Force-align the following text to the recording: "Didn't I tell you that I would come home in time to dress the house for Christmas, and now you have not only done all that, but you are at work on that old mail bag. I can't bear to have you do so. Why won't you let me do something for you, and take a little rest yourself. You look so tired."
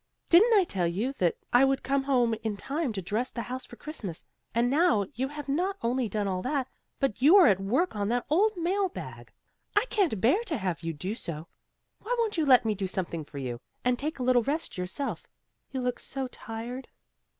"Didn't 0.31 0.57
I 0.57 0.63
tell 0.63 0.87
you 0.87 1.11
that 1.19 1.35
I 1.53 1.63
would 1.63 1.83
come 1.83 2.01
home 2.01 2.33
in 2.41 2.57
time 2.57 2.91
to 2.93 3.03
dress 3.03 3.29
the 3.29 3.43
house 3.43 3.65
for 3.67 3.75
Christmas, 3.75 4.25
and 4.51 4.67
now 4.67 5.05
you 5.13 5.27
have 5.27 5.47
not 5.47 5.77
only 5.83 6.09
done 6.09 6.27
all 6.27 6.41
that, 6.41 6.67
but 6.99 7.21
you 7.21 7.35
are 7.35 7.45
at 7.45 7.59
work 7.59 7.95
on 7.95 8.07
that 8.09 8.25
old 8.27 8.57
mail 8.57 8.89
bag. 8.89 9.31
I 9.77 9.85
can't 9.91 10.19
bear 10.19 10.41
to 10.45 10.57
have 10.57 10.81
you 10.81 10.91
do 10.91 11.13
so. 11.13 11.49
Why 11.99 12.15
won't 12.17 12.35
you 12.35 12.47
let 12.47 12.65
me 12.65 12.73
do 12.73 12.87
something 12.87 13.23
for 13.23 13.37
you, 13.37 13.61
and 13.85 13.99
take 13.99 14.17
a 14.17 14.23
little 14.23 14.41
rest 14.41 14.75
yourself. 14.75 15.27
You 15.69 15.81
look 15.81 15.99
so 15.99 16.27
tired." 16.29 16.87